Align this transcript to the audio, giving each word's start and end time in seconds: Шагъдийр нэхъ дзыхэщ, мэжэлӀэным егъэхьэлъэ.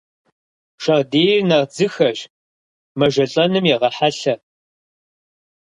Шагъдийр 0.83 1.41
нэхъ 1.49 1.65
дзыхэщ, 1.69 2.19
мэжэлӀэным 2.97 3.65
егъэхьэлъэ. 3.75 4.35